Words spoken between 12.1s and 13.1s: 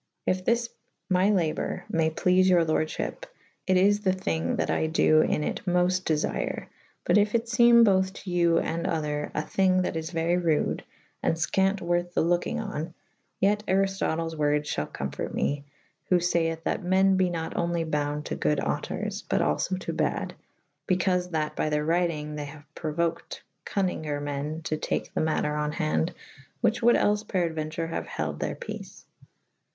the lokynge on: